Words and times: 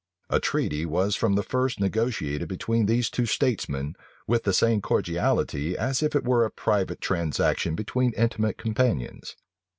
A 0.31 0.39
treaty 0.39 0.83
was 0.83 1.15
from 1.15 1.35
the 1.35 1.43
first 1.43 1.79
negotiated 1.79 2.47
between 2.47 2.87
these 2.87 3.07
two 3.07 3.27
statesmen 3.27 3.95
with 4.25 4.45
the 4.45 4.51
same 4.51 4.81
cordiality 4.81 5.77
as 5.77 6.01
if 6.01 6.15
it 6.15 6.25
were 6.25 6.43
a 6.43 6.49
private 6.49 7.01
transaction 7.01 7.75
between 7.75 8.13
intimate 8.13 8.57
companions. 8.57 9.35